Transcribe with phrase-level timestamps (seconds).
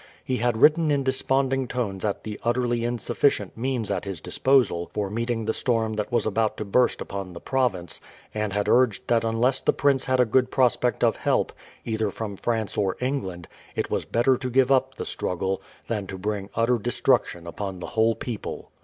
[0.25, 5.11] He had written in desponding tones at the utterly insufficient means at his disposal for
[5.11, 8.01] meeting the storm that was about to burst upon the province,
[8.33, 11.53] and had urged that unless the prince had a good prospect of help,
[11.85, 16.17] either from France or England, it was better to give up the struggle, than to
[16.17, 18.71] bring utter destruction upon the whole people.